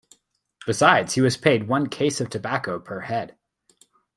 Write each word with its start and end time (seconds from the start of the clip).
Besides, 0.65 1.13
he 1.13 1.21
was 1.21 1.37
paid 1.37 1.67
one 1.67 1.85
case 1.85 2.19
of 2.19 2.31
tobacco 2.31 2.79
per 2.79 3.01
head. 3.01 3.37